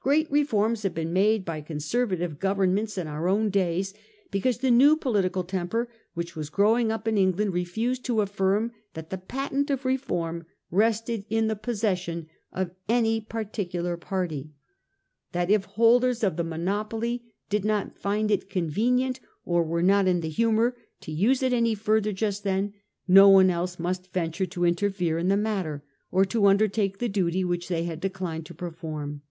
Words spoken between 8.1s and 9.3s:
affirm that the